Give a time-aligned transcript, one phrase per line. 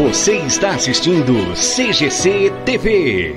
[0.00, 3.34] Você está assistindo CGC TV.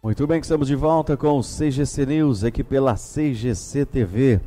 [0.00, 4.40] Muito bem, estamos de volta com o CGC News aqui pela CGC TV.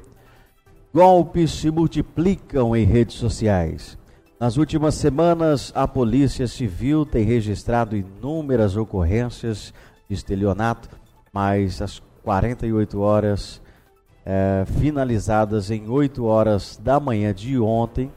[0.94, 4.00] Golpes se multiplicam em redes sociais.
[4.42, 9.72] Nas últimas semanas, a Polícia Civil tem registrado inúmeras ocorrências
[10.10, 10.90] de estelionato,
[11.32, 13.62] mas as 48 horas
[14.26, 18.12] é, finalizadas em 8 horas da manhã de ontem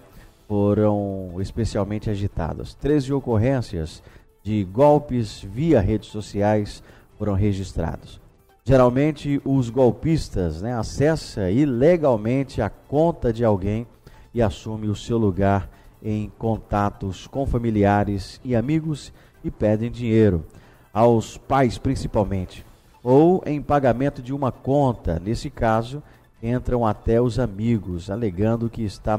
[0.49, 2.73] foram especialmente agitadas.
[2.73, 4.03] 13 ocorrências
[4.43, 6.83] de golpes via redes sociais
[7.19, 8.19] foram registrados.
[8.65, 13.87] Geralmente os golpistas né, acessam ilegalmente a conta de alguém
[14.33, 15.69] e assume o seu lugar
[16.05, 19.11] em contatos com familiares e amigos
[19.43, 20.45] e pedem dinheiro,
[20.93, 22.65] aos pais principalmente,
[23.03, 25.19] ou em pagamento de uma conta.
[25.19, 26.03] Nesse caso,
[26.43, 29.19] entram até os amigos, alegando que está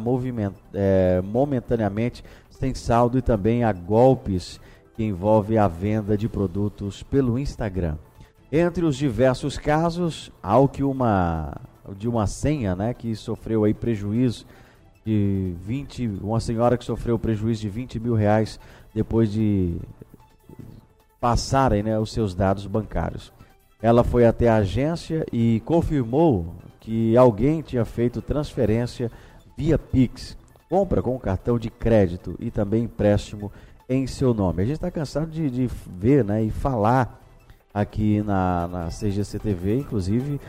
[0.74, 4.62] é, momentaneamente sem saldo e também há golpes
[4.96, 7.98] que envolvem a venda de produtos pelo Instagram.
[8.52, 11.54] Entre os diversos casos, há o que uma
[11.98, 14.46] de uma senha, né, que sofreu aí prejuízo
[15.06, 18.60] de 20, uma senhora que sofreu prejuízo de 20 mil reais
[18.94, 19.78] depois de
[21.22, 23.32] passarem né, os seus dados bancários.
[23.82, 29.12] Ela foi até a agência e confirmou que alguém tinha feito transferência
[29.56, 30.36] via Pix,
[30.70, 33.52] compra com cartão de crédito e também empréstimo
[33.88, 34.64] em seu nome.
[34.64, 37.22] A gente está cansado de, de, ver né, e falar
[37.74, 40.40] aqui na, na CGC TV, inclusive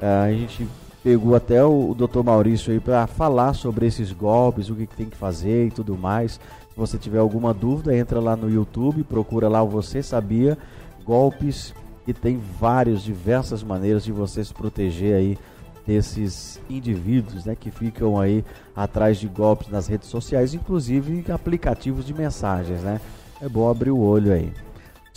[0.00, 0.66] a gente
[1.06, 2.24] pegou até o, o Dr.
[2.24, 5.96] Maurício aí para falar sobre esses golpes, o que, que, tem que fazer e tudo
[5.96, 6.32] mais.
[6.32, 10.58] Se você tiver alguma dúvida, entra lá no YouTube, procura lá o Você Sabia
[11.04, 11.72] Golpes
[12.08, 15.38] e tem várias, diversas maneiras de você se proteger aí
[15.86, 22.12] desses indivíduos né, que ficam aí atrás de golpes nas redes sociais, inclusive aplicativos de
[22.12, 23.00] mensagens, né?
[23.40, 24.52] É bom abrir o olho aí.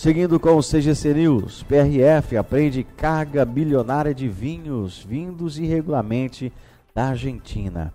[0.02, 6.54] Seguindo com o CGC News, PRF aprende carga bilionária de vinhos vindos irregularmente
[6.96, 7.94] da Argentina.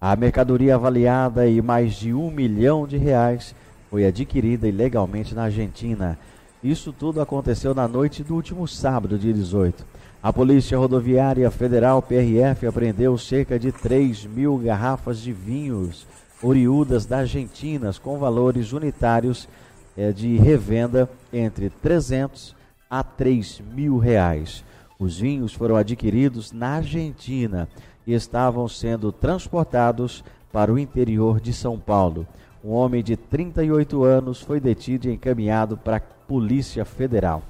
[0.00, 3.54] A mercadoria avaliada em mais de um milhão de reais
[3.88, 6.18] foi adquirida ilegalmente na Argentina.
[6.64, 9.86] Isso tudo aconteceu na noite do último sábado, dia 18.
[10.20, 16.08] A Polícia Rodoviária Federal, PRF, apreendeu cerca de 3 mil garrafas de vinhos
[16.42, 19.48] oriundas da Argentina com valores unitários
[19.96, 22.54] é, de revenda entre 300
[22.88, 24.64] a 3 mil reais.
[24.98, 27.68] Os vinhos foram adquiridos na Argentina
[28.06, 32.26] e estavam sendo transportados para o interior de São Paulo.
[32.64, 37.42] Um homem de 38 anos foi detido e encaminhado para a Polícia Federal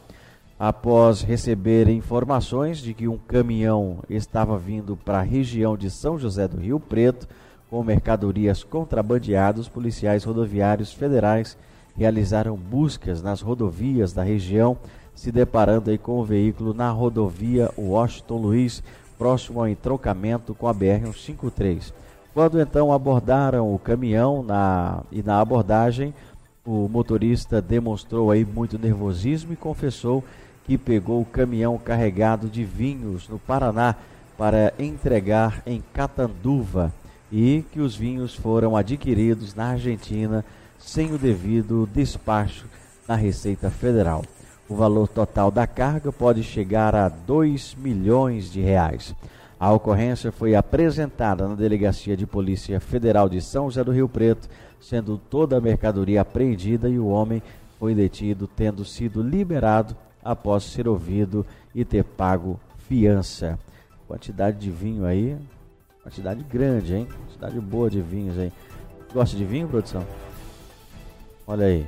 [0.58, 6.48] após receber informações de que um caminhão estava vindo para a região de São José
[6.48, 7.28] do Rio Preto
[7.68, 11.58] com mercadorias contrabandeadas, policiais rodoviários federais
[11.96, 14.76] realizaram buscas nas rodovias da região,
[15.14, 18.82] se deparando aí com o veículo na rodovia Washington Luiz,
[19.18, 21.92] próximo ao entroncamento com a BR-153.
[22.34, 26.12] Quando então abordaram o caminhão na, e na abordagem,
[26.66, 30.22] o motorista demonstrou aí muito nervosismo e confessou
[30.64, 33.94] que pegou o caminhão carregado de vinhos no Paraná
[34.36, 36.92] para entregar em Catanduva
[37.32, 40.44] e que os vinhos foram adquiridos na Argentina
[40.78, 42.66] sem o devido despacho
[43.06, 44.24] na Receita Federal.
[44.68, 49.14] O valor total da carga pode chegar a 2 milhões de reais.
[49.58, 54.48] A ocorrência foi apresentada na Delegacia de Polícia Federal de São José do Rio Preto,
[54.80, 57.42] sendo toda a mercadoria apreendida e o homem
[57.78, 62.58] foi detido, tendo sido liberado após ser ouvido e ter pago
[62.88, 63.58] fiança.
[64.06, 65.36] Quantidade de vinho aí,
[66.02, 67.08] quantidade grande, hein?
[67.26, 68.52] Quantidade boa de vinhos aí.
[69.12, 70.04] Gosta de vinho, produção?
[71.46, 71.86] Olha aí.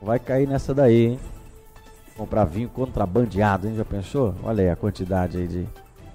[0.00, 1.20] Vai cair nessa daí, hein?
[2.16, 3.76] Comprar vinho contrabandeado, hein?
[3.76, 4.34] Já pensou?
[4.42, 5.66] Olha aí a quantidade aí de,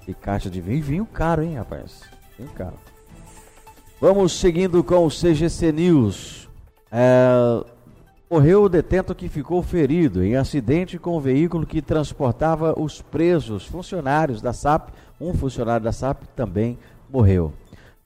[0.06, 0.78] de caixa de vinho.
[0.78, 2.02] E vinho caro, hein, rapaz?
[2.38, 2.74] Vinho caro.
[4.00, 6.48] Vamos seguindo com o CGC News.
[6.92, 7.64] É,
[8.30, 13.64] Morreu o detento que ficou ferido em acidente com o veículo que transportava os presos
[13.64, 14.90] funcionários da SAP.
[15.18, 17.54] Um funcionário da SAP também morreu.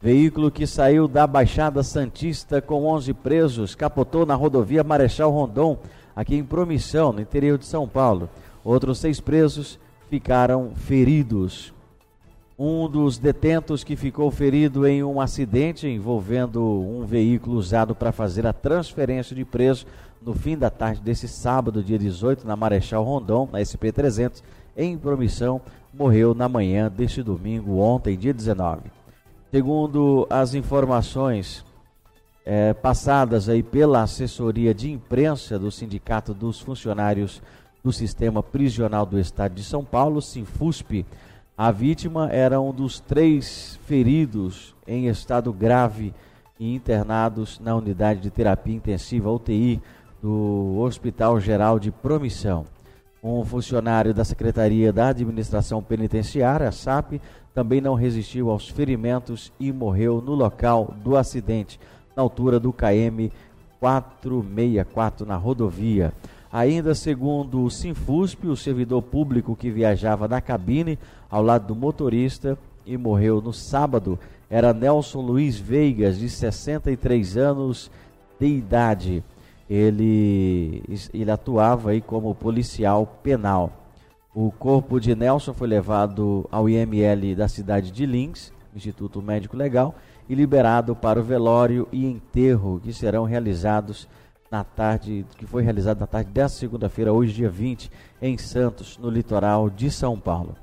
[0.03, 5.79] Veículo que saiu da Baixada Santista com 11 presos capotou na rodovia Marechal Rondon,
[6.17, 8.29] aqui em Promissão, no interior de São Paulo.
[8.65, 9.79] Outros seis presos
[10.11, 11.73] ficaram feridos.
[12.59, 18.45] Um dos detentos que ficou ferido em um acidente envolvendo um veículo usado para fazer
[18.45, 19.87] a transferência de preso
[20.21, 24.43] no fim da tarde desse sábado, dia 18, na Marechal Rondon, na SP300,
[24.77, 25.61] em Promissão,
[25.95, 29.02] morreu na manhã deste domingo, ontem, dia 19.
[29.53, 31.63] Segundo as informações
[32.43, 37.43] é, passadas aí pela assessoria de imprensa do Sindicato dos Funcionários
[37.85, 41.05] do Sistema Prisional do Estado de São Paulo, Sinfusp,
[41.55, 46.15] a vítima era um dos três feridos em estado grave
[46.59, 49.83] e internados na unidade de terapia intensiva UTI
[50.23, 52.65] do Hospital Geral de Promissão.
[53.23, 57.21] Um funcionário da Secretaria da Administração Penitenciária, SAP,
[57.55, 61.79] também não resistiu aos ferimentos e morreu no local do acidente,
[62.17, 63.31] na altura do KM
[63.81, 66.13] 464 na rodovia.
[66.53, 70.99] Ainda segundo o Sinfusp, o servidor público que viajava na cabine
[71.31, 74.19] ao lado do motorista e morreu no sábado
[74.51, 77.91] era Nelson Luiz Veigas, de 63 anos
[78.39, 79.25] de idade
[79.73, 80.83] ele,
[81.15, 83.73] ele atuava aí como policial penal.
[84.35, 89.95] O corpo de Nelson foi levado ao IML da cidade de Lins, Instituto Médico Legal,
[90.27, 94.09] e liberado para o velório e enterro que serão realizados
[94.51, 97.91] na tarde, que foi realizado na tarde desta segunda-feira, hoje dia 20,
[98.23, 100.57] em Santos, no litoral de São Paulo.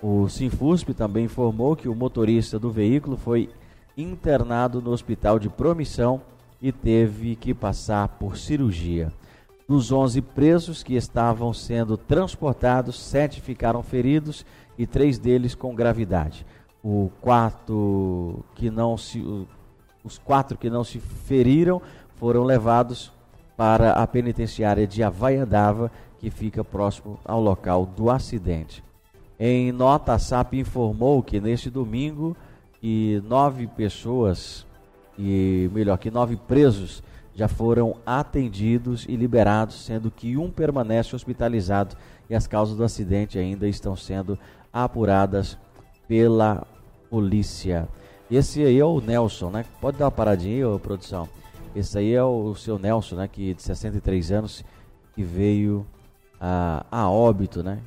[0.00, 3.50] O Sinfusp também informou que o motorista do veículo foi
[3.96, 6.22] internado no hospital de Promissão
[6.62, 9.12] e teve que passar por cirurgia.
[9.68, 14.46] Dos 11 presos que estavam sendo transportados, sete ficaram feridos
[14.78, 16.46] e três deles com gravidade.
[16.84, 19.24] O quarto que não se,
[20.04, 21.82] os quatro que não se feriram
[22.14, 23.12] foram levados
[23.56, 25.90] para a penitenciária de Havaiandava,
[26.20, 28.84] que fica próximo ao local do acidente.
[29.38, 32.36] Em nota, a SAP informou que neste domingo
[32.80, 34.64] e nove pessoas
[35.18, 37.02] e melhor que nove presos
[37.36, 41.94] já foram atendidos e liberados, sendo que um permanece hospitalizado
[42.30, 44.38] e as causas do acidente ainda estão sendo
[44.72, 45.58] apuradas
[46.08, 46.66] pela
[47.10, 47.86] polícia.
[48.30, 49.66] Esse aí é o Nelson, né?
[49.82, 51.28] Pode dar uma paradinha aí, produção.
[51.74, 53.28] Esse aí é o, seu Nelson, né?
[53.28, 54.64] Que de 63 anos
[55.14, 55.86] que veio
[56.40, 57.80] a, a óbito, né?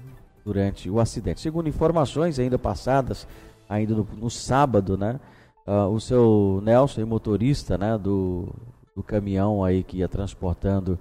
[0.46, 1.42] Durante o acidente.
[1.42, 3.28] Segundo informações ainda passadas,
[3.68, 5.20] ainda no, no sábado, né?
[5.66, 8.48] Uh, o seu Nelson, motorista né, do,
[9.00, 11.00] do caminhão aí que ia transportando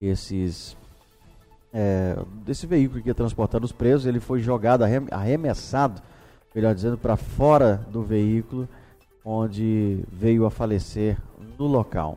[0.00, 0.74] esses.
[1.74, 6.00] É, desse veículo que ia transportando os presos, ele foi jogado, arremessado,
[6.54, 8.66] melhor dizendo, para fora do veículo,
[9.22, 11.18] onde veio a falecer
[11.58, 12.16] no local.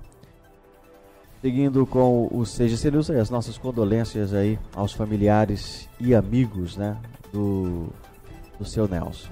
[1.41, 6.97] Seguindo com o CGC News, as nossas condolências aí aos familiares e amigos né,
[7.33, 7.87] do,
[8.57, 9.29] do seu Nelson.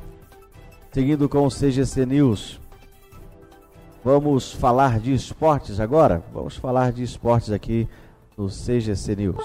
[0.92, 2.60] Seguindo com o CGC News,
[4.06, 6.24] vamos falar de esportes agora?
[6.32, 7.90] Vamos falar de esportes aqui
[8.38, 9.44] no CGC News.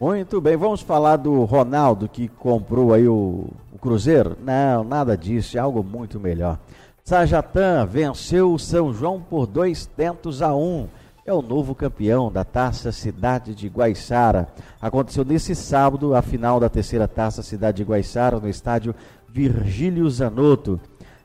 [0.00, 4.38] Muito bem, vamos falar do Ronaldo que comprou aí o, o Cruzeiro?
[4.42, 6.58] Não, nada disso, é algo muito melhor.
[7.04, 10.88] Sajatan venceu o São João por dois tentos a um
[11.26, 14.46] é o novo campeão da Taça Cidade de Guaiçara.
[14.80, 18.94] Aconteceu nesse sábado a final da terceira Taça Cidade de Guaiçara no estádio
[19.28, 20.80] Virgílio Zanotto,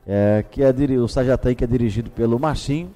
[0.08, 2.90] é, que é o Sajatã, que é dirigido pelo Marcinho.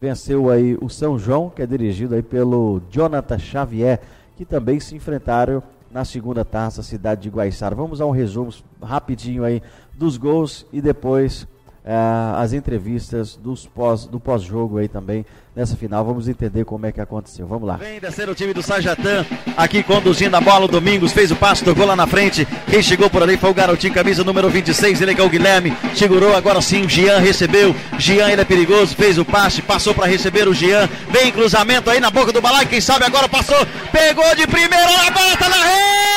[0.00, 4.00] Venceu aí o São João, que é dirigido aí pelo Jonathan Xavier,
[4.36, 7.76] que também se enfrentaram na segunda taça Cidade de Guaiçara.
[7.76, 8.52] Vamos a um resumo
[8.82, 9.62] rapidinho aí
[9.96, 11.46] dos gols e depois
[11.84, 11.94] é,
[12.36, 16.04] as entrevistas dos pós, do pós-jogo aí também nessa final.
[16.04, 17.46] Vamos entender como é que aconteceu.
[17.46, 17.76] Vamos lá.
[17.76, 19.24] Vem descendo o time do Sajatan,
[19.56, 20.66] aqui conduzindo a bola.
[20.66, 22.46] O Domingos fez o passe, tocou lá na frente.
[22.68, 25.00] Quem chegou por ali foi o garotinho, camisa número 26.
[25.00, 25.76] Ele é o Guilherme.
[25.94, 26.88] Segurou agora sim.
[26.88, 27.74] Gian recebeu.
[27.98, 28.94] Gian, ele é perigoso.
[28.94, 30.88] Fez o passe, passou para receber o Gian.
[31.10, 32.66] Vem cruzamento aí na boca do balai.
[32.66, 33.58] Quem sabe agora passou.
[33.90, 34.90] Pegou de primeira.
[35.06, 36.10] A bola na rede!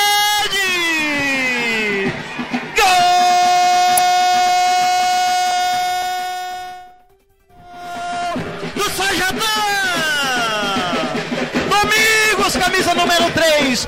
[2.76, 3.23] camisa
[13.14, 13.88] número 3.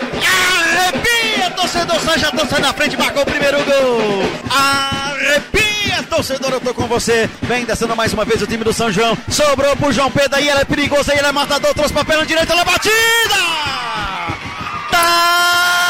[0.75, 4.24] Arrepia, torcedor sai na frente, marcou o primeiro gol.
[4.50, 7.29] Arrepia, torcedor, eu tô com você.
[7.44, 9.17] Vem descendo mais uma vez o time do São João.
[9.29, 12.25] Sobrou pro João Pedro, aí ele é perigoso, aí ele é matador, trouxe pra perna
[12.25, 13.36] direita, ela é batida.
[14.91, 15.84] Tá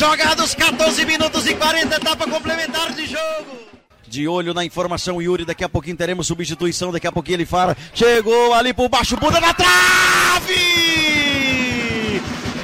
[0.00, 3.68] jogados 14 minutos e 40, etapa complementar de jogo.
[4.08, 5.44] De olho na informação, Yuri.
[5.44, 6.90] Daqui a pouquinho teremos substituição.
[6.90, 7.76] Daqui a pouquinho ele fala.
[7.92, 10.54] Chegou ali por baixo, Buda na trave!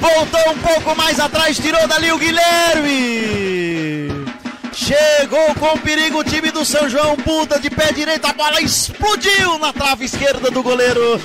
[0.01, 4.09] Voltou um pouco mais atrás, tirou dali o Guilherme.
[4.73, 7.15] Chegou com perigo o time do São João.
[7.17, 11.21] Buda de pé direito, a bola explodiu na trave esquerda do goleiro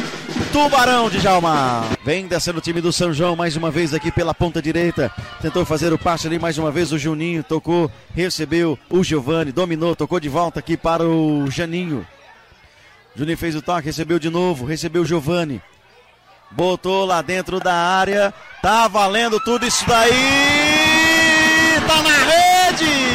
[0.53, 1.83] Tubarão de Jalma.
[2.05, 5.11] Vem descendo o time do São João mais uma vez aqui pela ponta direita.
[5.41, 7.43] Tentou fazer o passe ali mais uma vez o Juninho.
[7.43, 12.07] Tocou, recebeu o Giovani, dominou, tocou de volta aqui para o Janinho.
[13.17, 15.61] Juninho fez o toque, recebeu de novo, recebeu o Giovani.
[16.51, 18.33] Botou lá dentro da área.
[18.61, 20.13] Tá valendo tudo isso daí.
[21.87, 23.12] Tá na rede.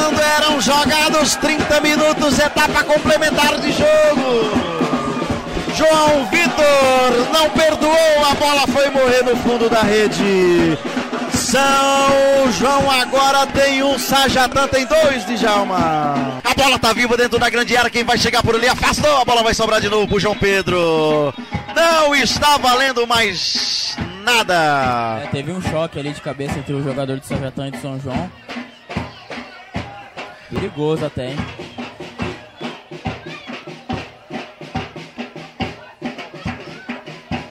[0.00, 4.80] Quando eram jogados 30 minutos, etapa complementar de jogo.
[5.74, 10.78] João Vitor não perdoou, a bola foi morrer no fundo da rede.
[11.34, 16.40] São João agora tem um, Sajatã tem dois de Jalma.
[16.44, 19.24] A bola tá viva dentro da grande área, quem vai chegar por ali afastou, a
[19.24, 21.32] bola vai sobrar de novo pro João Pedro.
[21.74, 25.22] Não está valendo mais nada.
[25.24, 28.00] É, teve um choque ali de cabeça entre o jogador de Sajatã e de São
[28.00, 28.30] João.
[30.50, 31.36] Perigoso até, hein?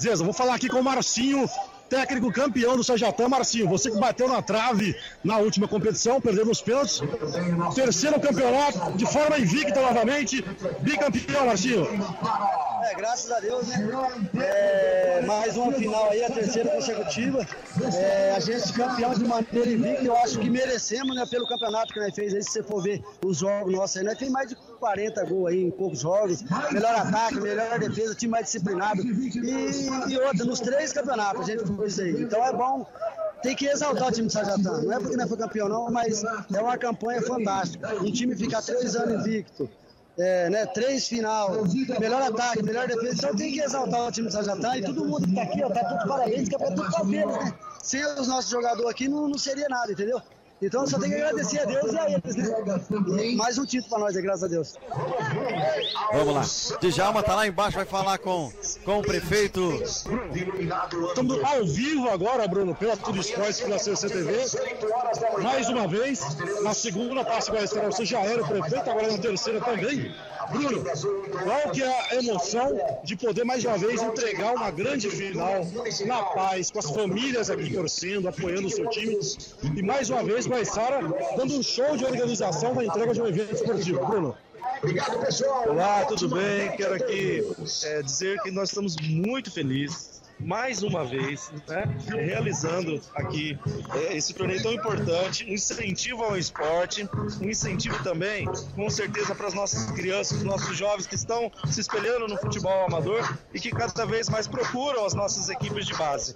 [0.02, 1.50] Zeza, vou falar aqui com o Marcinho,
[1.90, 3.28] técnico campeão do Sajatã.
[3.28, 7.02] Marcinho, você que bateu na trave na última competição, perdeu nos pênaltis.
[7.74, 10.42] Terceiro campeonato, de forma invicta novamente.
[10.82, 11.88] Bicampeão, Marcinho.
[12.84, 13.90] É, graças a Deus, né?
[14.40, 17.46] É, mais uma final aí, a terceira consecutiva.
[17.94, 21.26] É, a gente campeão de maneira invicta, eu acho que merecemos, né?
[21.30, 24.18] Pelo campeonato que nós fez aí, se você for ver os jogos nossos aí, nós
[24.18, 26.44] tem mais de 40 gols aí em poucos jogos.
[26.72, 29.02] Melhor ataque, melhor defesa, time mais disciplinado.
[29.02, 32.22] E, e outra, nos três campeonatos a gente fez isso aí.
[32.24, 32.86] Então é bom
[33.42, 34.82] tem que exaltar o time de Sajatã.
[34.82, 37.96] Não é porque não foi campeão, não, mas é uma campanha fantástica.
[37.96, 39.70] Um time ficar três anos invicto,
[40.18, 41.64] é, né, três final,
[42.00, 43.14] melhor ataque, melhor defesa.
[43.14, 45.70] Então tem que exaltar o time do Sajatã e todo mundo que tá aqui, ó,
[45.70, 47.54] tá tudo parabéns, que é pra tudo pra né?
[47.82, 50.22] Sem os nossos jogadores aqui não, não seria nada, entendeu?
[50.62, 53.36] Então só tem que agradecer a Deus e a eles, né?
[53.36, 54.76] Mais um título para nós, é, graças a Deus.
[56.12, 56.80] Vamos lá.
[56.82, 58.52] Djalma tá lá embaixo, vai falar com,
[58.84, 59.82] com o prefeito.
[61.08, 64.60] Estamos ao vivo agora, Bruno, pela Tudo Esporte, pela CCTV.
[65.42, 66.22] Mais uma vez,
[66.62, 67.40] na segunda estar
[67.90, 70.14] você já era o prefeito, agora na terceira também.
[70.52, 75.66] Bruno, qual que é a emoção de poder mais uma vez entregar uma grande final
[76.06, 79.18] na paz, com as famílias aqui torcendo, apoiando o seu time
[79.76, 81.02] e mais uma vez Guaiçara
[81.38, 84.06] dando um show de organização da entrega de um evento esportivo.
[84.06, 84.36] Bruno.
[84.82, 85.70] Obrigado, pessoal.
[85.70, 86.72] Olá, tudo bem?
[86.76, 87.44] Quero aqui
[87.84, 93.58] é, dizer que nós estamos muito felizes mais uma vez, né, realizando aqui
[93.94, 97.08] é, esse torneio tão importante, um incentivo ao esporte,
[97.42, 101.82] um incentivo também, com certeza, para as nossas crianças, os nossos jovens que estão se
[101.82, 106.36] espelhando no futebol amador e que cada vez mais procuram as nossas equipes de base.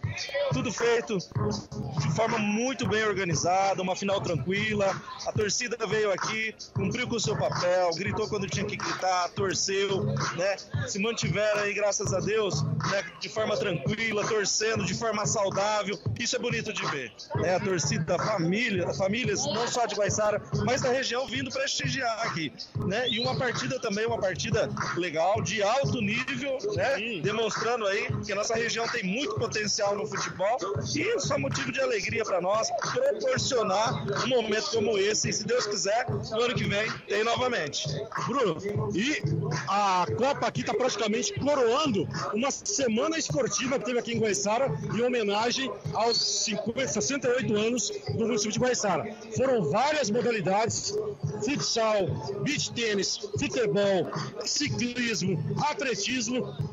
[0.51, 4.93] Tudo feito de forma muito bem organizada, uma final tranquila.
[5.25, 10.03] A torcida veio aqui, cumpriu com o seu papel, gritou quando tinha que gritar, torceu,
[10.35, 10.55] né?
[10.87, 15.97] Se mantiveram aí, graças a Deus, né, de forma tranquila tranquila, torcendo de forma saudável.
[16.19, 17.11] Isso é bonito de ver.
[17.43, 22.27] É a torcida da família, famílias não só de Guaiçara, mas da região vindo prestigiar
[22.27, 22.51] aqui,
[22.85, 23.07] né?
[23.09, 27.19] E uma partida também, uma partida legal, de alto nível, né?
[27.21, 30.57] Demonstrando aí que a nossa região tem muito potencial no futebol
[30.95, 35.29] e só motivo de alegria para nós proporcionar um momento como esse.
[35.29, 37.87] E se Deus quiser, no ano que vem tem novamente.
[38.27, 38.57] Bruno,
[38.93, 39.21] e
[39.67, 45.71] a Copa aqui está praticamente coroando uma semana esportiva teve aqui em Guaiçara em homenagem
[45.93, 49.13] aos 50, 68 anos do município de Guaiçara.
[49.35, 50.95] Foram várias modalidades,
[51.43, 52.07] futsal,
[52.43, 54.11] beach tênis, futebol,
[54.45, 55.37] ciclismo,
[55.69, 56.72] atletismo.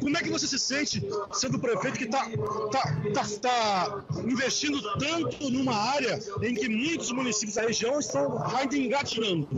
[0.00, 2.26] Como é que você se sente sendo prefeito que está
[2.70, 8.76] tá, tá, tá investindo tanto numa área em que muitos municípios da região estão ainda
[8.76, 9.48] engatinhando?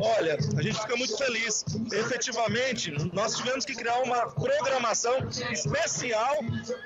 [0.00, 1.64] Olha, a gente fica muito feliz.
[1.92, 5.14] Efetivamente, nós tivemos que criar uma programação
[5.52, 6.36] especial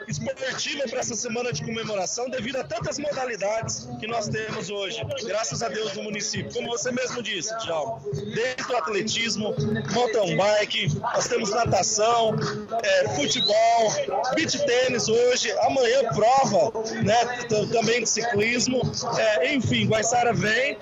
[0.07, 5.63] esportiva para essa semana de comemoração devido a tantas modalidades que nós temos hoje, graças
[5.63, 6.53] a Deus no município.
[6.53, 8.03] Como você mesmo disse, Tchau.
[8.13, 9.55] Desde o atletismo,
[9.93, 13.93] mountain bike, nós temos natação, natação, é, futebol,
[14.35, 18.81] beach tênis hoje, amanhã prova, né, também de ciclismo,
[19.17, 20.79] é, enfim, Guaiçara vem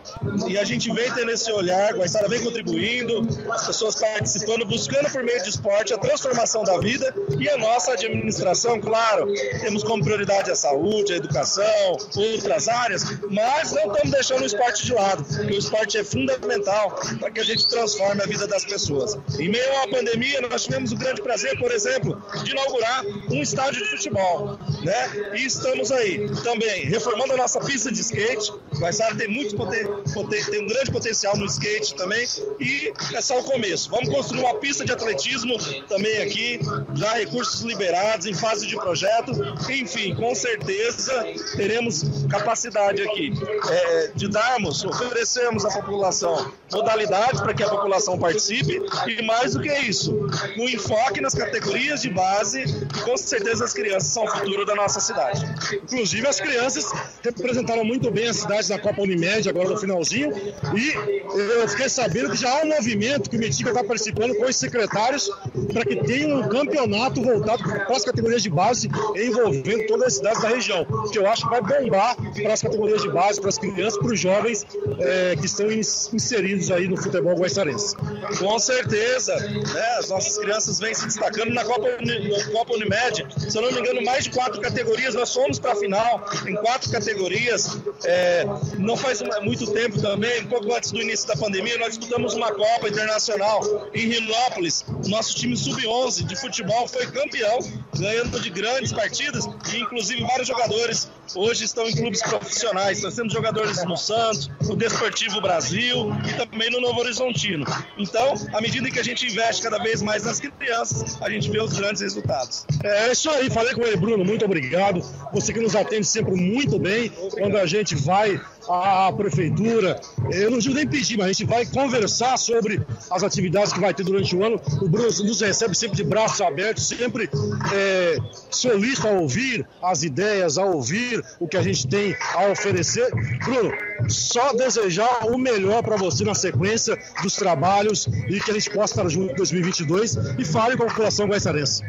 [0.49, 5.23] e a gente vem tendo esse olhar, Guaiçara vem contribuindo, as pessoas participando, buscando por
[5.23, 10.50] meio de esporte a transformação da vida e a nossa administração, claro, temos como prioridade
[10.50, 15.55] a saúde, a educação, outras áreas, mas não estamos deixando o esporte de lado, porque
[15.55, 19.19] o esporte é fundamental para que a gente transforme a vida das pessoas.
[19.38, 23.83] Em meio à pandemia, nós tivemos o grande prazer, por exemplo, de inaugurar um estádio
[23.83, 25.35] de futebol, né?
[25.35, 28.50] E estamos aí também reformando a nossa pista de skate.
[28.50, 32.26] O Guaiçara tem muito poten poten tem um grande potencial no skate também
[32.61, 33.90] e é só o começo.
[33.90, 35.57] Vamos construir uma pista de atletismo
[35.88, 36.61] também aqui,
[36.95, 39.33] já recursos liberados em fase de projeto.
[39.71, 41.26] Enfim, com certeza
[41.57, 43.33] teremos capacidade aqui
[43.69, 49.61] é, de darmos, oferecermos à população modalidades para que a população participe e mais do
[49.61, 50.12] que isso,
[50.59, 52.64] um enfoque nas categorias de base,
[53.04, 55.45] com certeza as crianças são o futuro da nossa cidade.
[55.75, 60.33] Inclusive as crianças representaram muito bem a cidade na Copa Unimed agora no finalzinho
[60.76, 60.95] e
[61.35, 64.54] eu fiquei sabendo que já há um movimento que o Metica está participando com os
[64.54, 65.28] secretários
[65.73, 70.42] para que tenha um campeonato voltado para as categorias de base envolvendo todas as cidades
[70.42, 73.59] da região, que eu acho que vai bombar para as categorias de base, para as
[73.59, 74.64] crianças, para os jovens
[75.00, 77.97] é, que estão inseridos aí no futebol guaiçarense.
[78.38, 79.97] Com certeza, né?
[79.99, 83.26] As nossas crianças vêm se destacando na Copa, na Copa Unimed.
[83.50, 85.14] Se eu não me engano, mais de quatro categorias.
[85.14, 87.78] Nós fomos para a final em quatro categorias.
[88.04, 88.44] É,
[88.78, 92.52] não faz muito tempo também, um pouco antes do início da pandemia, nós disputamos uma
[92.52, 94.84] Copa Internacional em Rinópolis.
[95.06, 97.58] Nosso time sub-11 de futebol foi campeão,
[97.98, 103.02] ganhando de grandes partidas e inclusive vários jogadores hoje estão em clubes profissionais.
[103.02, 107.64] Nós temos jogadores no Santos, no Desportivo Brasil e também no Novo Horizontino.
[107.99, 111.61] Então, à medida que a gente investe cada vez mais nas crianças, a gente vê
[111.61, 112.66] os grandes resultados.
[112.83, 115.00] É, é isso aí, falei com ele, Bruno, muito obrigado.
[115.33, 120.00] Você que nos atende sempre muito bem quando a gente vai à prefeitura.
[120.30, 123.95] Eu não digo nem pedir, mas a gente vai conversar sobre as atividades que vai
[123.95, 124.60] ter durante o ano.
[124.82, 127.30] O Bruno nos recebe sempre de braços abertos, sempre
[127.73, 128.17] é,
[128.50, 133.11] solista a ouvir as ideias, a ouvir o que a gente tem a oferecer.
[133.45, 133.73] Bruno,
[134.09, 138.95] só desejar o melhor para você na sequência dos trabalhos e que a gente possa
[138.95, 141.83] estar junto em 2022 e fale com a população guaiçarense.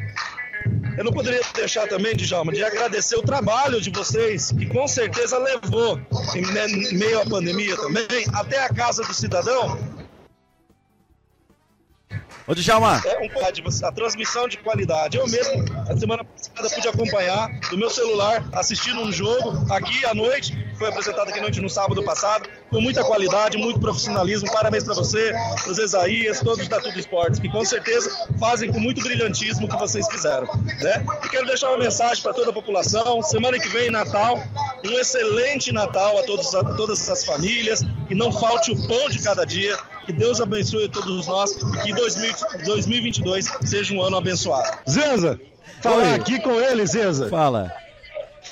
[0.98, 5.38] Eu não poderia deixar também, Djalma, de agradecer o trabalho de vocês, que com certeza
[5.38, 6.00] levou,
[6.36, 9.78] em meio à pandemia também, até a casa do cidadão,
[12.48, 13.02] Ô, Djalma.
[13.06, 15.18] É um a transmissão de qualidade.
[15.18, 20.14] Eu mesmo, a semana passada, pude acompanhar do meu celular, assistindo um jogo aqui à
[20.14, 24.50] noite, foi apresentado aqui à noite no sábado passado, com muita qualidade, muito profissionalismo.
[24.50, 25.34] Parabéns para você,
[25.68, 29.78] os Isaías, todos da Tudo Esportes, que com certeza fazem com muito brilhantismo o que
[29.78, 30.48] vocês fizeram.
[30.82, 31.06] Né?
[31.26, 33.22] E quero deixar uma mensagem para toda a população.
[33.24, 34.42] Semana que vem, Natal,
[34.86, 39.22] um excelente Natal a, todos, a todas as famílias, que não falte o pão de
[39.22, 44.78] cada dia que Deus abençoe todos nós e que 2022 seja um ano abençoado.
[44.90, 45.40] Zenza,
[45.82, 46.14] falar Oi.
[46.14, 47.30] aqui com ele, Zenza.
[47.30, 47.72] Fala.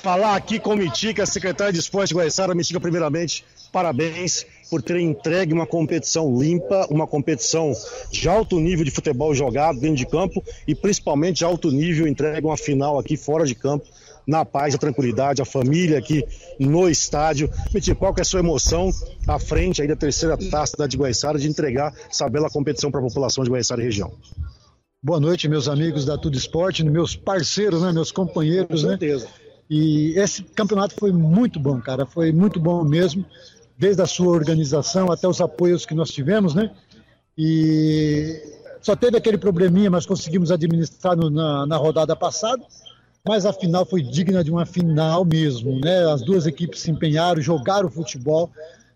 [0.02, 2.54] Falar aqui com o Mitica, secretário de Esporte de Guaiçara.
[2.54, 7.72] Mitica, primeiramente, parabéns por ter entregue uma competição limpa, uma competição
[8.10, 12.46] de alto nível de futebol jogado dentro de campo e principalmente de alto nível entregue
[12.46, 13.86] uma final aqui fora de campo
[14.26, 16.24] na paz, a tranquilidade, a família aqui
[16.58, 17.50] no estádio.
[17.72, 18.90] Mentir, qual que é a sua emoção
[19.26, 23.00] à frente aí da terceira taça da de Guaiçara de entregar essa bela competição para
[23.00, 24.12] a população de Guaiçara e região?
[25.02, 28.98] Boa noite, meus amigos da Tudo Esporte, meus parceiros, né, meus companheiros, Com né?
[28.98, 29.28] certeza.
[29.70, 33.24] E esse campeonato foi muito bom, cara, foi muito bom mesmo,
[33.78, 36.70] desde a sua organização até os apoios que nós tivemos, né?
[37.36, 38.40] E
[38.80, 42.62] só teve aquele probleminha, mas conseguimos administrar no, na, na rodada passada
[43.26, 46.10] mas a final foi digna de uma final mesmo, né?
[46.10, 48.50] As duas equipes se empenharam, jogaram futebol,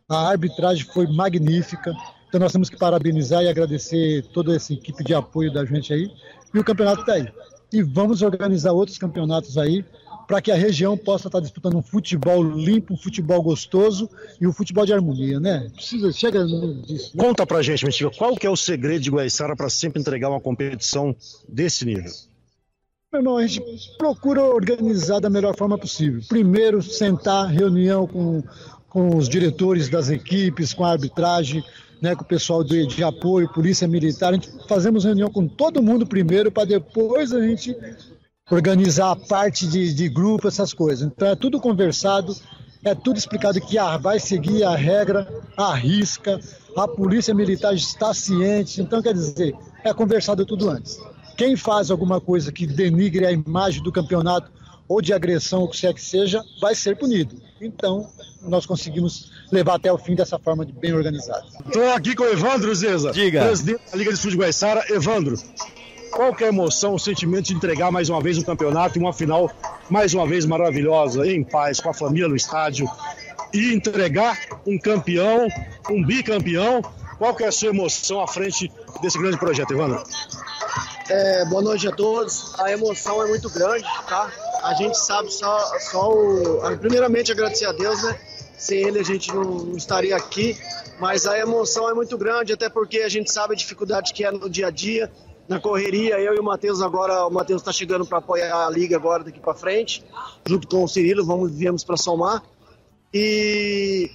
[0.09, 1.93] a arbitragem foi magnífica.
[2.29, 6.11] Então nós temos que parabenizar e agradecer toda essa equipe de apoio da gente aí.
[6.55, 7.29] E o campeonato está aí.
[7.73, 9.85] E vamos organizar outros campeonatos aí
[10.27, 14.09] para que a região possa estar tá disputando um futebol limpo, um futebol gostoso
[14.40, 15.69] e um futebol de harmonia, né?
[15.75, 16.47] Precisa, chega
[16.87, 17.16] disso.
[17.16, 17.25] Né?
[17.25, 20.40] Conta pra gente, Mentiga, qual que é o segredo de Guaiçara para sempre entregar uma
[20.40, 21.16] competição
[21.49, 22.12] desse nível?
[23.12, 23.61] Meu irmão, a gente
[23.99, 26.20] procura organizar da melhor forma possível.
[26.29, 28.40] Primeiro, sentar, reunião com,
[28.88, 31.64] com os diretores das equipes, com a arbitragem,
[32.01, 34.31] né, com o pessoal de, de apoio, polícia militar.
[34.31, 37.77] A gente fazemos reunião com todo mundo primeiro, para depois a gente
[38.49, 41.05] organizar a parte de, de grupo, essas coisas.
[41.05, 42.33] Então é tudo conversado,
[42.85, 46.38] é tudo explicado que ah, vai seguir a regra, a risca,
[46.77, 48.81] a polícia militar está ciente.
[48.81, 50.96] Então, quer dizer, é conversado tudo antes.
[51.40, 54.53] Quem faz alguma coisa que denigre a imagem do campeonato
[54.87, 57.35] ou de agressão, ou o que quer que seja, vai ser punido.
[57.59, 58.11] Então,
[58.42, 61.46] nós conseguimos levar até o fim dessa forma de bem organizada.
[61.64, 63.46] Estou aqui com o Evandro Zeza, Diga.
[63.46, 64.85] presidente da Liga de Futebol de Guaiçara.
[64.92, 65.35] Evandro,
[66.11, 69.00] qual que é a emoção, o sentimento de entregar mais uma vez um campeonato e
[69.00, 69.50] uma final
[69.88, 72.87] mais uma vez maravilhosa, em paz, com a família no estádio,
[73.55, 75.48] e entregar um campeão,
[75.88, 76.83] um bicampeão?
[77.16, 80.03] Qual que é a sua emoção à frente desse grande projeto, Evandro?
[81.11, 82.55] É, boa noite a todos.
[82.57, 84.33] A emoção é muito grande, tá?
[84.62, 86.79] A gente sabe só, só o.
[86.79, 88.16] Primeiramente, agradecer a Deus, né?
[88.57, 90.57] Sem ele a gente não estaria aqui.
[91.01, 94.31] Mas a emoção é muito grande, até porque a gente sabe a dificuldade que é
[94.31, 95.11] no dia a dia,
[95.49, 96.20] na correria.
[96.20, 99.40] Eu e o Matheus agora, o Matheus está chegando para apoiar a liga agora daqui
[99.40, 100.05] para frente,
[100.46, 102.40] junto com o Cirilo, vamos viemos para somar.
[103.12, 104.09] E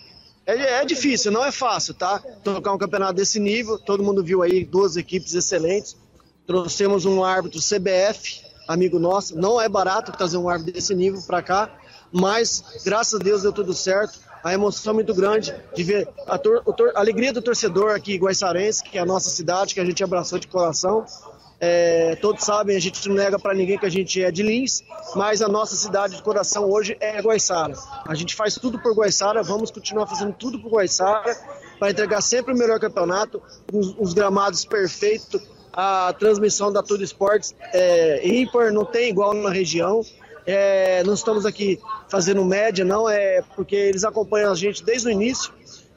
[0.45, 2.19] é, é difícil, não é fácil, tá?
[2.41, 6.04] Tocar um campeonato desse nível, todo mundo viu aí duas equipes excelentes.
[6.47, 9.35] Trouxemos um árbitro CBF, amigo nosso.
[9.35, 11.69] Não é barato trazer um árbitro desse nível para cá,
[12.11, 14.19] mas graças a Deus deu tudo certo.
[14.43, 18.95] A emoção é muito grande de ver a, a alegria do torcedor aqui guaiçarense, que
[18.95, 21.03] é a nossa cidade, que a gente abraçou de coração.
[21.59, 24.83] É, todos sabem, a gente não nega para ninguém que a gente é de Lins,
[25.15, 27.73] mas a nossa cidade de coração hoje é Guaiçara.
[28.07, 31.35] A gente faz tudo por Guaiçara, vamos continuar fazendo tudo por Guaiçara
[31.79, 33.41] para entregar sempre o melhor campeonato,
[33.73, 35.41] os, os gramados perfeitos,
[35.75, 40.01] a transmissão da Tudo Esportes é ímpar, não tem igual na região.
[40.47, 45.11] É, não estamos aqui fazendo média, não, é porque eles acompanham a gente desde o
[45.11, 45.51] início.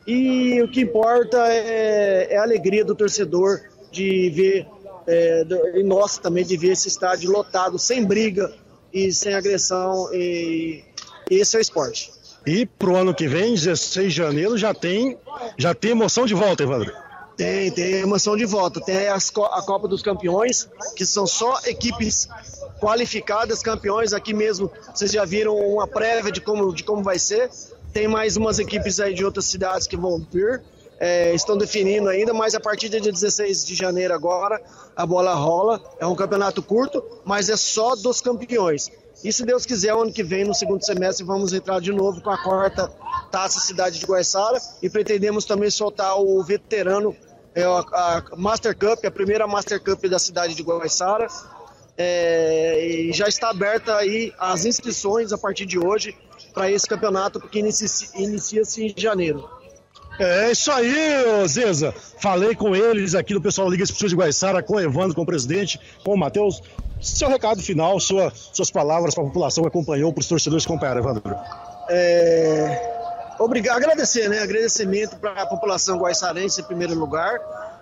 [0.06, 3.60] E o que importa é, é a alegria do torcedor
[3.92, 4.66] de ver,
[5.06, 8.50] é, do- e nossa também, de ver esse estádio lotado, sem briga
[8.92, 10.08] e sem agressão.
[10.14, 10.82] E,
[11.30, 12.10] e esse é o esporte.
[12.46, 15.18] E pro ano que vem, 16 de janeiro, já tem,
[15.58, 16.90] já tem emoção de volta, Evandro.
[17.38, 18.80] Tem, tem emoção de volta.
[18.80, 22.28] Tem as a Copa dos Campeões, que são só equipes
[22.80, 24.12] qualificadas, campeões.
[24.12, 27.48] Aqui mesmo vocês já viram uma prévia de como, de como vai ser.
[27.92, 30.60] Tem mais umas equipes aí de outras cidades que vão vir.
[30.98, 34.60] É, estão definindo ainda, mas a partir de 16 de janeiro agora
[34.96, 35.80] a bola rola.
[36.00, 38.90] É um campeonato curto, mas é só dos campeões.
[39.22, 42.30] E se Deus quiser, ano que vem, no segundo semestre, vamos entrar de novo com
[42.30, 42.88] a quarta
[43.30, 47.14] taça Cidade de Guaiçara e pretendemos também soltar o veterano
[47.60, 51.26] é a, a Master Cup, a primeira Master Cup da cidade de Guaiçara.
[51.96, 56.16] É, e já está aberta aí as inscrições a partir de hoje
[56.54, 59.48] para esse campeonato, porque inicia- inicia-se em janeiro.
[60.20, 60.92] É isso aí,
[61.46, 61.92] Zeza.
[62.20, 65.22] Falei com eles aqui do pessoal da Liga Esportiva de Guaiçara, com o Evandro, com
[65.22, 66.60] o presidente, com o Matheus.
[67.00, 70.72] Seu recado final, sua- suas palavras para a população que acompanhou, para os torcedores que
[70.72, 71.22] acompanharam, Evandro.
[71.88, 72.97] É,
[73.38, 74.40] obrigado, agradecer, né?
[74.40, 77.38] Agradecimento para a população guaiçarense em primeiro lugar.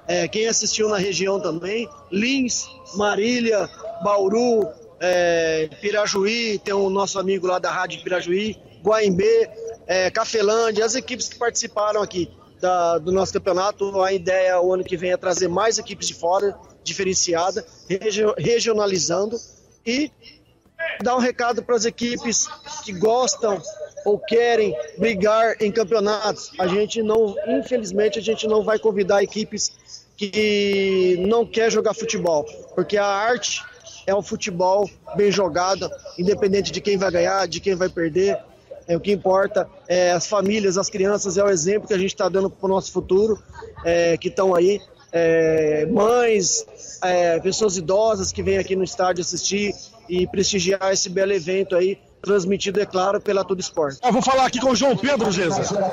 [0.06, 3.68] É, quem assistiu na região também, Lins, Marília,
[4.02, 4.68] Bauru,
[5.00, 9.50] é, Pirajuí, tem o nosso amigo lá da Rádio Pirajuí, Guaimbê,
[9.86, 14.00] é, Cafelândia, as equipes que participaram aqui da- do nosso campeonato.
[14.02, 19.36] A ideia o ano que vem é trazer mais equipes de fora, diferenciada, regio- regionalizando
[19.84, 20.10] e
[21.02, 22.46] dar um recado para as equipes
[22.84, 23.60] que gostam
[24.06, 26.52] ou querem brigar em campeonatos.
[26.60, 29.72] A gente não, infelizmente, a gente não vai convidar equipes
[30.16, 33.62] que não quer jogar futebol, porque a arte
[34.06, 38.38] é o futebol bem jogado, independente de quem vai ganhar, de quem vai perder.
[38.86, 42.14] É, o que importa é as famílias, as crianças, é o exemplo que a gente
[42.14, 43.42] está dando para o nosso futuro,
[43.84, 44.80] é, que estão aí.
[45.10, 46.64] É, mães,
[47.02, 49.74] é, pessoas idosas que vêm aqui no estádio assistir
[50.08, 53.98] e prestigiar esse belo evento aí, transmitido, é claro, pela Tudo Esporte.
[54.02, 55.62] Eu vou falar aqui com o João Pedro, Zeza.
[55.62, 55.90] João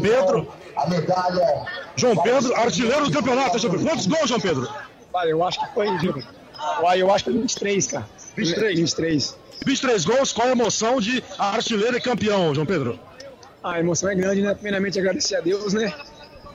[0.00, 0.48] Pedro.
[1.96, 3.60] João Pedro, artilheiro do campeonato.
[3.60, 4.68] Quantos gols, João Pedro?
[5.12, 5.86] Olha, eu acho que foi.
[6.82, 8.08] Olha, eu acho que foi 23, cara.
[8.36, 8.80] 23?
[8.80, 9.36] 23.
[9.64, 12.98] 23 gols, qual a emoção de artilheiro e campeão, João Pedro?
[13.62, 14.52] A emoção é grande, né?
[14.52, 15.94] Primeiramente agradecer a Deus, né?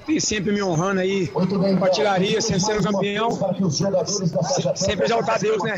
[0.10, 3.30] E sempre me honrando aí com a artilharia, sempre sendo campeão.
[4.76, 5.76] Sempre exaltar a Deus, né?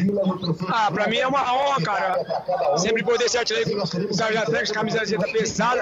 [0.70, 2.78] Ah, pra mim é uma honra, cara.
[2.78, 5.82] Sempre poder ser artilheiro com o camisa zeta pesada.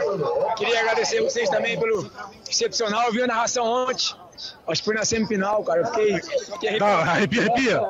[0.55, 2.09] Queria agradecer vocês também pelo
[2.49, 3.05] excepcional.
[3.05, 4.15] Eu vi a narração ontem.
[4.67, 5.81] Acho que foi na semifinal, cara.
[5.81, 7.81] Eu fiquei, fiquei Não, arrepia, arrepia.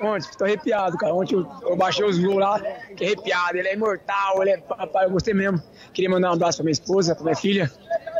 [0.00, 1.14] Ontem, tô arrepiado, cara.
[1.14, 3.58] Ontem eu, eu baixei os gols lá, fiquei arrepiado.
[3.58, 5.60] Ele é imortal, ele é papai, eu gostei mesmo.
[5.92, 7.72] Queria mandar um abraço pra minha esposa, pra minha filha,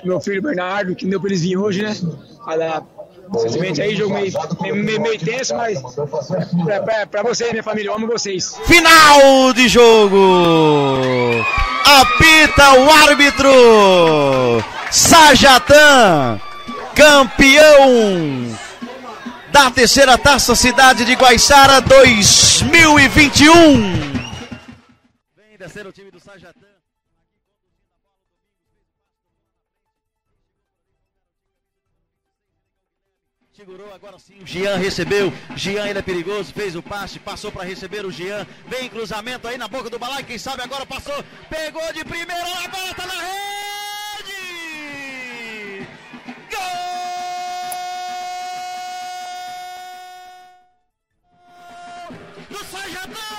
[0.06, 1.96] meu filho Bernardo, que deu pra eles virem hoje, né?
[2.46, 2.82] Olha,
[3.32, 4.32] simplesmente aí, jogo meio,
[4.76, 5.80] meio, meio, tenso, mas
[6.64, 8.56] pra, pra, pra vocês, minha família, eu amo vocês.
[8.66, 10.16] Final de jogo.
[11.84, 13.50] Apita o árbitro.
[14.90, 16.40] Sajatan,
[16.94, 18.56] campeão.
[19.50, 23.54] da terceira taça Cidade de Guaiçara 2021.
[25.34, 26.75] Vem descer o time do Sajatã.
[33.56, 34.34] Segurou agora sim.
[34.42, 35.32] O Jean recebeu.
[35.56, 36.52] Jean ele é perigoso.
[36.52, 37.18] Fez o passe.
[37.18, 38.46] Passou para receber o Jean.
[38.68, 40.22] Vem cruzamento aí na boca do balai.
[40.24, 41.24] Quem sabe agora passou.
[41.48, 42.44] Pegou de primeira.
[42.64, 44.36] A bola tá na rede.
[46.50, 46.66] Gol!
[52.50, 53.32] Do Sajatã!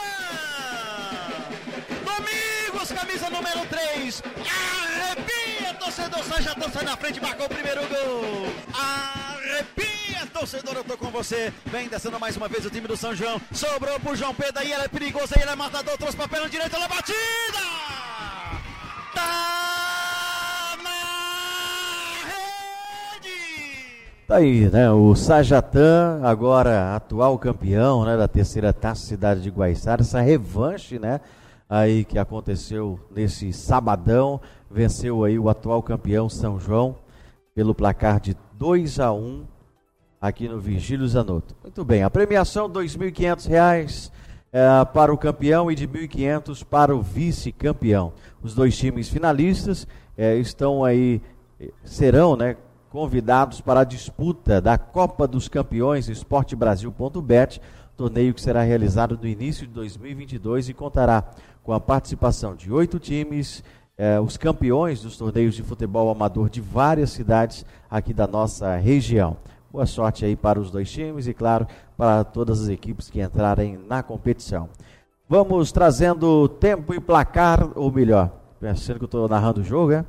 [2.03, 4.23] Domingos, camisa número 3.
[4.49, 7.21] Arrepia, torcedor Sajatã sai na frente.
[7.21, 8.51] Marcou o primeiro gol.
[8.73, 9.86] Arrepia
[10.37, 11.51] torcedor, eu tô com você.
[11.65, 13.41] Vem descendo mais uma vez o time do São João.
[13.51, 16.47] Sobrou pro João Pedro aí, ele é perigoso aí, ele é matador, trouxe pra perna
[16.47, 17.17] direita, é batida!
[19.15, 20.89] Tá na
[22.27, 23.33] rede!
[24.27, 24.91] Tá aí, né?
[24.91, 31.19] O Sajatã, agora atual campeão, né, da terceira taça Cidade de Guaiçara, essa revanche, né?
[31.67, 36.95] Aí que aconteceu nesse sabadão, venceu aí o atual campeão São João
[37.55, 39.56] pelo placar de 2 a 1
[40.21, 41.55] aqui no Vigílio Zanotto.
[41.63, 44.11] Muito bem, a premiação R$ 2.500
[44.51, 48.13] é, para o campeão e de R$ 1.500 para o vice-campeão.
[48.41, 51.21] Os dois times finalistas é, estão aí,
[51.83, 52.55] serão né,
[52.89, 57.61] convidados para a disputa da Copa dos Campeões Esportebrasil.bet,
[57.95, 61.23] torneio que será realizado no início de 2022 e contará
[61.63, 63.63] com a participação de oito times,
[63.97, 69.35] é, os campeões dos torneios de futebol amador de várias cidades aqui da nossa região.
[69.77, 73.79] Boa sorte aí para os dois times e, claro, para todas as equipes que entrarem
[73.87, 74.69] na competição.
[75.29, 80.03] Vamos trazendo tempo e placar, ou melhor, pensando que eu estou narrando o jogo, é?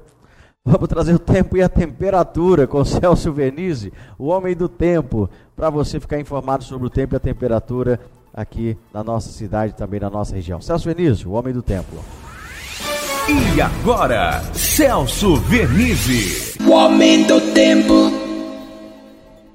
[0.65, 5.69] Vamos trazer o tempo e a temperatura com Celso Venize, o homem do tempo, para
[5.69, 8.01] você ficar informado sobre o tempo e a temperatura
[8.33, 10.63] aqui na nossa cidade e também na nossa região.
[10.63, 11.95] Celso Venize, o homem do tempo.
[13.29, 16.57] E agora, Celso Vernizzi.
[16.67, 18.28] O homem do tempo.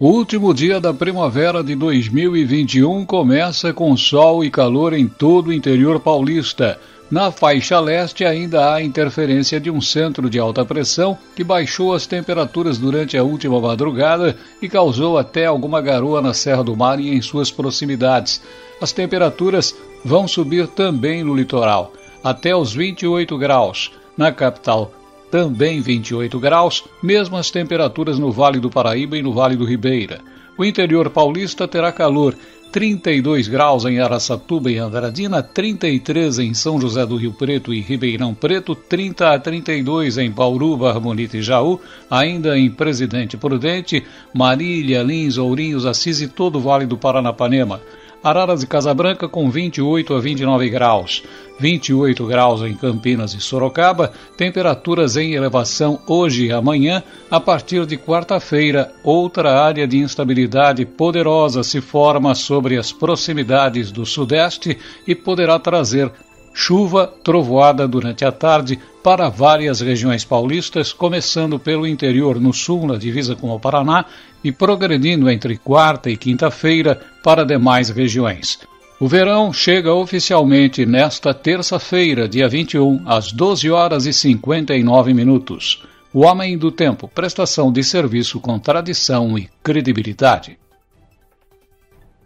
[0.04, 5.54] O último dia da primavera de 2021 começa com sol e calor em todo o
[5.54, 6.78] interior paulista.
[7.10, 12.06] Na faixa leste ainda há interferência de um centro de alta pressão que baixou as
[12.06, 17.08] temperaturas durante a última madrugada e causou até alguma garoa na Serra do Mar e
[17.10, 18.42] em suas proximidades.
[18.82, 23.90] As temperaturas vão subir também no litoral, até os 28 graus.
[24.18, 24.92] Na capital
[25.34, 30.22] também 28 graus, mesmas temperaturas no Vale do Paraíba e no Vale do Ribeira.
[30.56, 32.36] O interior paulista terá calor,
[32.72, 38.36] 32 graus em Araçatuba e Andradina, 33 em São José do Rio Preto e Ribeirão
[38.36, 44.04] Preto, 30 a 32 em Bauru, Barmonita e Jaú, ainda em Presidente Prudente,
[44.36, 47.82] Marília, Lins, Ourinhos, Assis e todo o Vale do Paranapanema.
[48.24, 51.24] Araras e Casabranca com 28 a 29 graus.
[51.60, 57.04] 28 graus em Campinas e Sorocaba, temperaturas em elevação hoje e amanhã.
[57.30, 64.06] A partir de quarta-feira, outra área de instabilidade poderosa se forma sobre as proximidades do
[64.06, 66.12] Sudeste e poderá trazer
[66.54, 72.98] chuva, trovoada durante a tarde para várias regiões paulistas, começando pelo interior no sul, na
[72.98, 74.06] divisa com o Paraná,
[74.42, 78.60] e progredindo entre quarta e quinta-feira para demais regiões.
[79.00, 85.84] O verão chega oficialmente nesta terça-feira, dia 21, às 12 horas e 59 minutos.
[86.14, 90.58] O Homem do Tempo, prestação de serviço com tradição e credibilidade.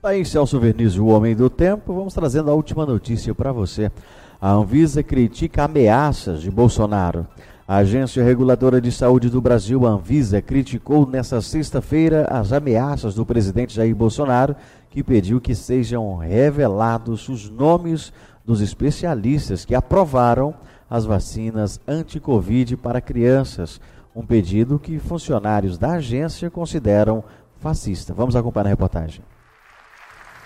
[0.03, 1.93] Aí, Celso Verniz, o Homem do Tempo.
[1.93, 3.91] Vamos trazendo a última notícia para você.
[4.39, 7.25] A Anvisa critica ameaças de Bolsonaro.
[7.67, 13.25] A Agência Reguladora de Saúde do Brasil, a Anvisa, criticou nesta sexta-feira as ameaças do
[13.25, 14.55] presidente Jair Bolsonaro,
[14.91, 18.13] que pediu que sejam revelados os nomes
[18.45, 20.53] dos especialistas que aprovaram
[20.87, 23.81] as vacinas anti-Covid para crianças.
[24.15, 27.23] Um pedido que funcionários da agência consideram
[27.59, 28.13] fascista.
[28.13, 29.23] Vamos acompanhar a reportagem.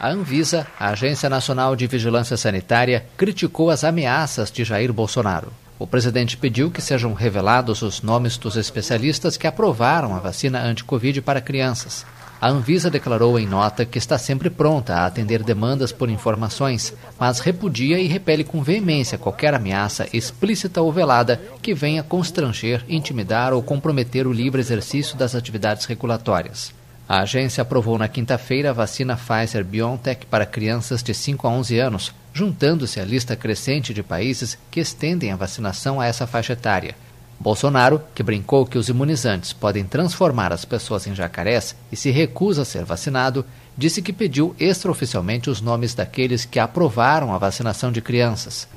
[0.04, 5.54] A Anvisa, a Agência Nacional de Vigilância Sanitária, criticou as ameaças de Jair Bolsonaro.
[5.78, 11.22] O presidente pediu que sejam revelados os nomes dos especialistas que aprovaram a vacina anti-Covid
[11.22, 12.04] para crianças.
[12.42, 17.40] A Anvisa declarou em nota que está sempre pronta a atender demandas por informações, mas
[17.40, 23.62] repudia e repele com veemência qualquer ameaça explícita ou velada que venha constranger, intimidar ou
[23.62, 26.81] comprometer o livre exercício das atividades regulatórias.
[27.12, 31.78] A agência aprovou na quinta-feira a vacina Pfizer BioNTech para crianças de 5 a 11
[31.78, 36.96] anos, juntando-se à lista crescente de países que estendem a vacinação a essa faixa etária.
[37.38, 42.62] Bolsonaro, que brincou que os imunizantes podem transformar as pessoas em jacarés e se recusa
[42.62, 43.46] a ser vacinado,
[43.78, 48.70] disse que pediu extraoficialmente os nomes daqueles que aprovaram a vacinação de crianças.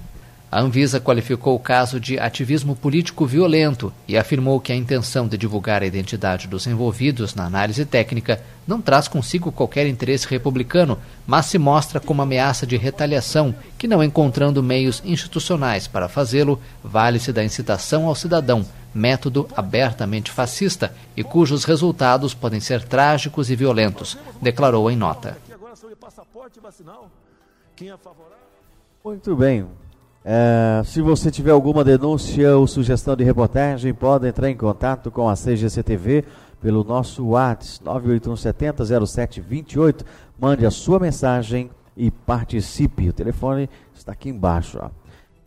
[0.54, 5.36] A Anvisa qualificou o caso de ativismo político violento e afirmou que a intenção de
[5.36, 11.46] divulgar a identidade dos envolvidos na análise técnica não traz consigo qualquer interesse republicano, mas
[11.46, 17.42] se mostra como ameaça de retaliação, que não encontrando meios institucionais para fazê-lo, vale-se da
[17.42, 18.64] incitação ao cidadão,
[18.94, 25.36] método abertamente fascista e cujos resultados podem ser trágicos e violentos, declarou em nota.
[29.04, 29.66] Muito bem,
[30.24, 35.28] é, se você tiver alguma denúncia ou sugestão de reportagem, pode entrar em contato com
[35.28, 36.24] a CGCTV
[36.62, 40.02] pelo nosso WhatsApp 981700728.
[40.40, 43.10] Mande a sua mensagem e participe.
[43.10, 44.78] O telefone está aqui embaixo.
[44.80, 44.88] Ó.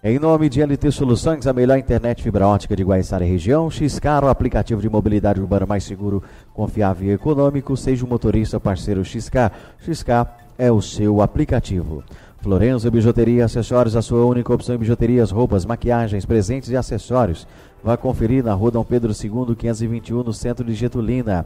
[0.04, 4.24] Em nome de LT Soluções, a melhor internet fibra ótica de Guaiçara e região, Xcar,
[4.24, 6.22] o aplicativo de mobilidade urbana mais seguro,
[6.54, 9.52] confiável e econômico, seja o motorista parceiro Xcar.
[9.92, 12.04] Xcar é o seu aplicativo.
[12.40, 17.48] Florenzo Bijuteria Acessórios, a sua única opção em bijuterias, roupas, maquiagens, presentes e acessórios.
[17.84, 21.46] Vá conferir na rua Dom Pedro II, 521, no centro de Getulina.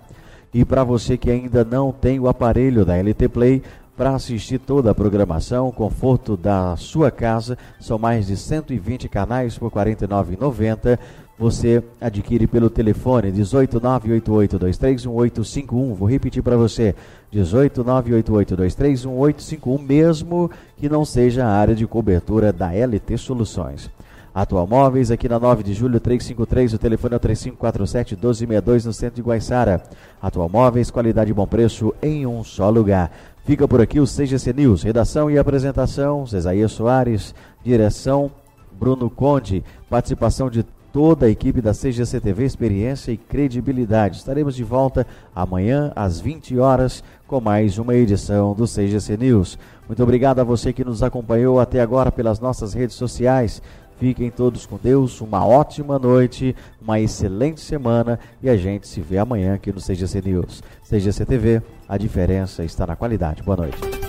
[0.53, 3.63] E para você que ainda não tem o aparelho da LT Play,
[3.95, 9.71] para assistir toda a programação, conforto da sua casa, são mais de 120 canais por
[9.71, 10.97] R$ 49,90
[11.41, 15.95] você adquire pelo telefone 18988231851.
[15.95, 16.93] Vou repetir para você:
[17.33, 23.89] 18988231851, mesmo que não seja a área de cobertura da LT Soluções.
[24.33, 29.15] Atual Móveis, aqui na 9 de julho 353, o telefone é 3547 1262 no centro
[29.15, 29.81] de Guaiçara.
[30.21, 33.11] Atual Móveis, qualidade e bom preço em um só lugar.
[33.43, 38.29] Fica por aqui o CGC News, redação e apresentação, Cesaia Soares, direção
[38.71, 44.17] Bruno Conde, participação de toda a equipe da CGCTV, experiência e credibilidade.
[44.17, 49.57] Estaremos de volta amanhã às 20 horas com mais uma edição do CGC News.
[49.87, 53.61] Muito obrigado a você que nos acompanhou até agora pelas nossas redes sociais.
[53.97, 59.19] Fiquem todos com Deus, uma ótima noite, uma excelente semana e a gente se vê
[59.19, 60.63] amanhã aqui no CGC News.
[60.89, 63.43] CGC TV, a diferença está na qualidade.
[63.43, 64.00] Boa noite.